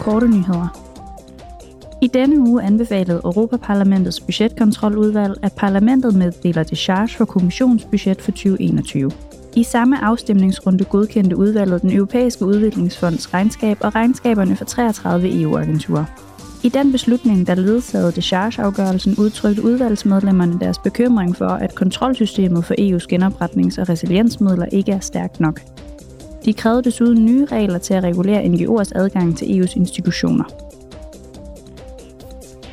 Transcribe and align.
korte 0.00 0.28
nyheder. 0.28 0.68
I 2.02 2.06
denne 2.06 2.40
uge 2.40 2.62
anbefalede 2.62 3.20
Europaparlamentets 3.24 4.20
budgetkontroludvalg, 4.20 5.34
at 5.42 5.52
parlamentet 5.52 6.14
meddeler 6.14 6.62
decharge 6.62 7.16
for 7.16 7.24
kommissionsbudget 7.24 8.22
for 8.22 8.30
2021. 8.30 9.10
I 9.56 9.62
samme 9.62 10.04
afstemningsrunde 10.04 10.84
godkendte 10.84 11.36
udvalget 11.36 11.82
den 11.82 11.92
Europæiske 11.92 12.44
Udviklingsfonds 12.44 13.34
regnskab 13.34 13.76
og 13.80 13.94
regnskaberne 13.94 14.56
for 14.56 14.64
33 14.64 15.42
EU-agenturer. 15.42 16.04
I 16.62 16.68
den 16.68 16.92
beslutning, 16.92 17.46
der 17.46 17.54
ledsagede 17.54 18.12
dechargeafgørelsen, 18.12 19.14
udtrykte 19.18 19.64
udvalgsmedlemmerne 19.64 20.60
deres 20.60 20.78
bekymring 20.78 21.36
for, 21.36 21.48
at 21.48 21.74
kontrolsystemet 21.74 22.64
for 22.64 22.74
EU's 22.74 23.06
genopretnings- 23.12 23.80
og 23.80 23.88
resiliensmidler 23.88 24.66
ikke 24.66 24.92
er 24.92 25.00
stærkt 25.00 25.40
nok. 25.40 25.60
De 26.44 26.52
krævede 26.52 26.82
desuden 26.82 27.24
nye 27.24 27.44
regler 27.44 27.78
til 27.78 27.94
at 27.94 28.02
regulere 28.02 28.44
NGO's 28.44 28.90
adgang 28.94 29.38
til 29.38 29.44
EU's 29.46 29.76
institutioner. 29.76 30.44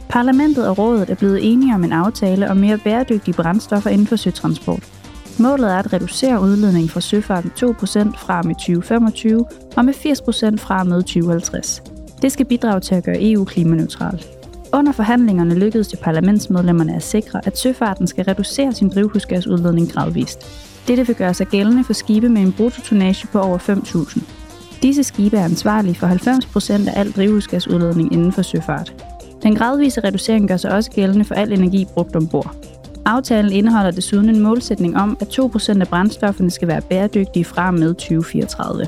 Parlamentet 0.09 0.67
og 0.67 0.77
rådet 0.77 1.09
er 1.09 1.15
blevet 1.15 1.51
enige 1.51 1.75
om 1.75 1.83
en 1.83 1.91
aftale 1.91 2.49
om 2.49 2.57
mere 2.57 2.77
bæredygtige 2.77 3.35
brændstoffer 3.35 3.89
inden 3.89 4.07
for 4.07 4.15
søtransport. 4.15 4.83
Målet 5.39 5.71
er 5.71 5.77
at 5.77 5.93
reducere 5.93 6.41
udledningen 6.41 6.89
fra 6.89 7.01
søfarten 7.01 7.51
2% 7.55 7.63
fra 8.17 8.41
med 8.41 8.55
2025 8.55 9.45
og 9.77 9.85
med 9.85 9.93
80% 9.93 10.57
fra 10.57 10.83
med 10.83 11.03
2050. 11.03 11.83
Det 12.21 12.31
skal 12.31 12.45
bidrage 12.45 12.79
til 12.79 12.95
at 12.95 13.03
gøre 13.03 13.31
EU 13.31 13.45
klimaneutralt. 13.45 14.27
Under 14.73 14.91
forhandlingerne 14.91 15.59
lykkedes 15.59 15.87
det 15.87 15.99
parlamentsmedlemmerne 15.99 16.95
at 16.95 17.03
sikre, 17.03 17.41
at 17.47 17.57
søfarten 17.57 18.07
skal 18.07 18.25
reducere 18.25 18.73
sin 18.73 18.89
drivhusgasudledning 18.89 19.91
gradvist. 19.91 20.39
Dette 20.87 21.07
vil 21.07 21.15
gøre 21.15 21.33
sig 21.33 21.47
gældende 21.47 21.83
for 21.83 21.93
skibe 21.93 22.29
med 22.29 22.41
en 22.41 22.53
bruttotonnage 22.53 23.27
på 23.27 23.39
over 23.41 23.57
5.000. 23.57 24.21
Disse 24.81 25.03
skibe 25.03 25.37
er 25.37 25.43
ansvarlige 25.43 25.95
for 25.95 26.07
90% 26.07 26.89
af 26.89 26.99
al 26.99 27.11
drivhusgasudledning 27.11 28.13
inden 28.13 28.31
for 28.31 28.41
søfart. 28.41 28.93
Den 29.43 29.55
gradvise 29.55 30.01
reducering 30.01 30.47
gør 30.47 30.57
sig 30.57 30.71
også 30.71 30.91
gældende 30.91 31.25
for 31.25 31.35
al 31.35 31.53
energi 31.53 31.85
brugt 31.93 32.15
ombord. 32.15 32.55
Aftalen 33.05 33.51
indeholder 33.51 33.91
desuden 33.91 34.29
en 34.29 34.39
målsætning 34.39 34.97
om, 34.97 35.17
at 35.21 35.39
2% 35.39 35.81
af 35.81 35.87
brændstofferne 35.87 36.51
skal 36.51 36.67
være 36.67 36.81
bæredygtige 36.81 37.45
fra 37.45 37.67
og 37.67 37.73
med 37.73 37.93
2034. 37.93 38.87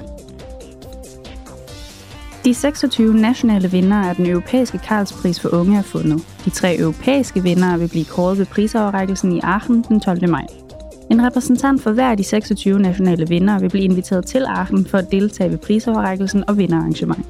De 2.45 2.53
26 2.53 3.13
nationale 3.13 3.72
vindere 3.72 4.09
af 4.09 4.16
den 4.16 4.25
europæiske 4.25 4.78
Karlspris 4.78 5.39
for 5.39 5.53
unge 5.53 5.78
er 5.78 5.81
fundet. 5.81 6.22
De 6.45 6.50
tre 6.50 6.78
europæiske 6.78 7.44
vindere 7.44 7.80
vil 7.80 7.88
blive 7.88 8.06
kåret 8.06 8.38
ved 8.38 8.45
prisoverrækkelsen 8.45 9.31
i 9.31 9.39
Aachen 9.39 9.86
den 9.89 10.00
12. 10.00 10.30
maj. 10.30 10.45
En 11.12 11.26
repræsentant 11.26 11.82
for 11.82 11.92
hver 11.92 12.10
af 12.10 12.18
de 12.18 12.24
26 12.24 12.80
nationale 12.80 13.28
vinder 13.28 13.60
vil 13.60 13.70
blive 13.70 13.84
inviteret 13.84 14.26
til 14.26 14.46
Aachen 14.46 14.86
for 14.86 14.98
at 14.98 15.12
deltage 15.12 15.52
ved 15.52 15.58
prisoverrækkelsen 15.58 16.44
og 16.50 16.58
vinderarrangement. 16.58 17.26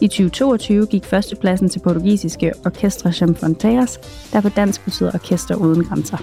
I 0.00 0.08
2022 0.08 0.86
gik 0.86 1.04
førstepladsen 1.04 1.68
til 1.68 1.80
portugisiske 1.80 2.52
Orkestra 2.66 3.12
Chamfonteas, 3.12 4.00
der 4.32 4.40
på 4.40 4.48
dansk 4.48 4.84
betyder 4.84 5.10
Orkester 5.14 5.54
Uden 5.54 5.84
Grænser. 5.84 6.18